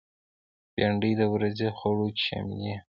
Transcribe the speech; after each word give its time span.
بېنډۍ 0.73 1.11
د 1.19 1.21
ورځې 1.33 1.67
خوړو 1.77 2.07
کې 2.15 2.21
شاملېږي 2.27 2.75